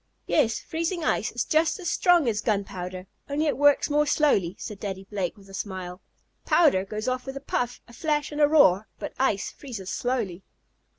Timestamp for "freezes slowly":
9.51-10.41